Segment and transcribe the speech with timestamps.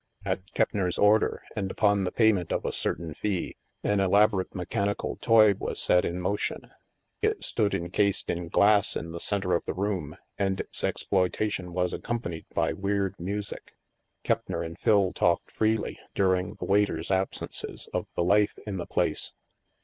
[0.25, 5.53] At Keppner's order and upon the pa)rment of a certain fee, an elaborate mechanical toy
[5.53, 6.71] was set in motion.
[7.21, 11.93] It stood encased in glass in the center of the room, and its exploitation was
[11.93, 13.75] accompanied by weird music.
[14.23, 18.87] Keppner and Phil talked freely, during the wait er's absences, of the life in the
[18.87, 19.33] place.